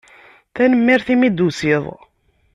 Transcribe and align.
Tanemmirt 0.55 1.07
imi 1.13 1.29
d-tusiḍ. 1.31 1.85